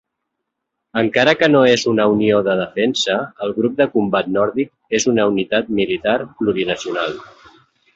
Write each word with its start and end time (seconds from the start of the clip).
Encara 1.01 1.35
que 1.41 1.49
no 1.55 1.61
és 1.73 1.83
una 1.91 2.07
unió 2.15 2.41
de 2.49 2.57
defensa, 2.63 3.19
el 3.47 3.55
Grup 3.61 3.79
de 3.83 3.89
Combat 3.99 4.35
Nòrdic 4.41 4.99
és 5.01 5.09
una 5.15 5.31
unitat 5.37 5.75
militar 5.83 6.21
plurinacional. 6.43 7.19